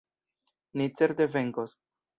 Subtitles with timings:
[0.81, 1.79] Ni certe venkos!